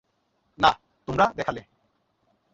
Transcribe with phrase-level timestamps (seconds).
[0.57, 0.71] না,
[1.07, 1.61] তোমরা দেখালে।